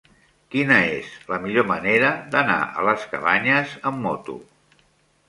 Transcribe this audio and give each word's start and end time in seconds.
Quina 0.53 0.77
és 0.93 1.11
la 1.33 1.37
millor 1.43 1.67
manera 1.71 2.09
d'anar 2.37 2.55
a 2.79 2.87
les 2.87 3.05
Cabanyes 3.13 3.77
amb 3.91 4.03
moto? 4.07 4.39